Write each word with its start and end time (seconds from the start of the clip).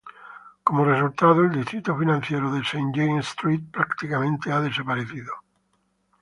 Como 0.63 0.83
resultado, 0.83 1.41
el 1.43 1.51
distrito 1.51 1.95
financiero 1.95 2.51
de 2.51 2.63
Saint 2.65 2.91
James 2.97 3.27
Street 3.27 3.61
prácticamente 3.71 4.51
ha 4.51 4.59
desaparecido. 4.59 5.31